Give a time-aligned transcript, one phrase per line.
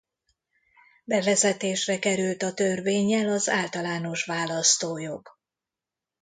[1.03, 5.37] Bevezetésre került a törvénnyel az általános választójog.